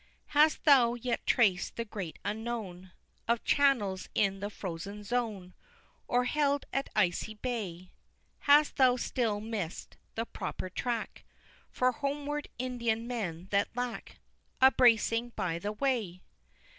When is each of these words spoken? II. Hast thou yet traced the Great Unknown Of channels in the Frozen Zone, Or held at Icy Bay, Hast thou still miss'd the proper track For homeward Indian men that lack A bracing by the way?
II. 0.01 0.07
Hast 0.29 0.63
thou 0.63 0.95
yet 0.95 1.27
traced 1.27 1.75
the 1.75 1.85
Great 1.85 2.17
Unknown 2.25 2.91
Of 3.27 3.43
channels 3.43 4.09
in 4.15 4.39
the 4.39 4.49
Frozen 4.49 5.03
Zone, 5.03 5.53
Or 6.07 6.23
held 6.25 6.65
at 6.73 6.89
Icy 6.95 7.35
Bay, 7.35 7.91
Hast 8.39 8.77
thou 8.77 8.95
still 8.95 9.39
miss'd 9.39 9.97
the 10.15 10.25
proper 10.25 10.71
track 10.71 11.23
For 11.69 11.91
homeward 11.91 12.47
Indian 12.57 13.05
men 13.05 13.47
that 13.51 13.67
lack 13.75 14.17
A 14.59 14.71
bracing 14.71 15.33
by 15.35 15.59
the 15.59 15.71
way? 15.71 16.23